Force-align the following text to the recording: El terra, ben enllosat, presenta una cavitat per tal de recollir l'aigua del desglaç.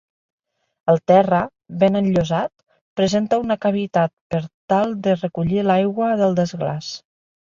El 0.91 0.95
terra, 1.11 1.41
ben 1.83 1.99
enllosat, 1.99 2.49
presenta 3.01 3.39
una 3.43 3.57
cavitat 3.67 4.15
per 4.35 4.41
tal 4.75 4.97
de 5.09 5.15
recollir 5.21 5.63
l'aigua 5.69 6.09
del 6.23 6.35
desglaç. 6.41 6.91